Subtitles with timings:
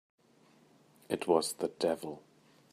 [1.09, 2.23] It was the devil!